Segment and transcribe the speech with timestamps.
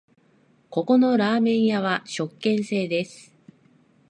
[0.71, 3.35] ここのラーメン屋は食券制です